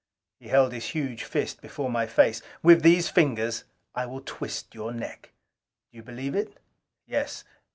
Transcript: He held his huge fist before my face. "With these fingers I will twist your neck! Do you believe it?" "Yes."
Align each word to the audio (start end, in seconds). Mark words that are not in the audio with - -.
He 0.39 0.47
held 0.47 0.73
his 0.73 0.85
huge 0.87 1.25
fist 1.25 1.61
before 1.61 1.87
my 1.91 2.07
face. 2.07 2.41
"With 2.63 2.81
these 2.81 3.07
fingers 3.07 3.65
I 3.93 4.07
will 4.07 4.21
twist 4.25 4.73
your 4.73 4.91
neck! 4.91 5.31
Do 5.91 5.97
you 5.97 6.01
believe 6.01 6.33
it?" 6.33 6.57
"Yes." 7.05 7.43